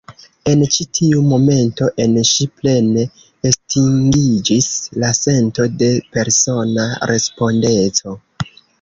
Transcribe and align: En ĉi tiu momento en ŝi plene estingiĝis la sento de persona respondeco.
En 0.51 0.61
ĉi 0.75 0.85
tiu 0.99 1.19
momento 1.33 1.89
en 2.05 2.15
ŝi 2.29 2.47
plene 2.63 3.05
estingiĝis 3.51 4.73
la 5.05 5.15
sento 5.21 5.71
de 5.85 5.95
persona 6.19 6.91
respondeco. 7.17 8.21